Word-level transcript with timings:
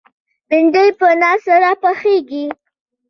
بېنډۍ 0.49 0.89
په 0.99 1.07
ناز 1.21 1.39
سره 1.45 1.71
پخېږي 1.81 2.45